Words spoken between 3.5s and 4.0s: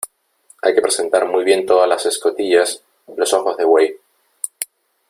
de buey,